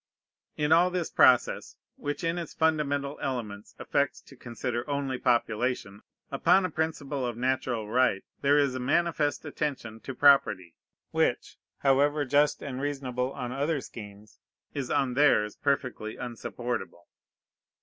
In 0.57 0.71
all 0.71 0.89
this 0.89 1.11
process, 1.11 1.75
which 1.95 2.23
in 2.23 2.39
its 2.39 2.55
fundamental 2.55 3.19
elements 3.21 3.75
affects 3.77 4.19
to 4.21 4.35
consider 4.35 4.83
only 4.89 5.19
population, 5.19 6.01
upon 6.31 6.65
a 6.65 6.71
principle 6.71 7.23
of 7.23 7.37
natural 7.37 7.87
right, 7.87 8.23
there 8.41 8.57
is 8.57 8.73
a 8.73 8.79
manifest 8.79 9.45
attention 9.45 9.99
to 9.99 10.15
property, 10.15 10.75
which, 11.11 11.59
however 11.81 12.25
just 12.25 12.63
and 12.63 12.81
reasonable 12.81 13.31
on 13.33 13.51
other 13.51 13.79
schemes, 13.79 14.39
is 14.73 14.89
on 14.89 15.13
theirs 15.13 15.55
perfectly 15.55 16.17
unsupportable. 16.17 17.05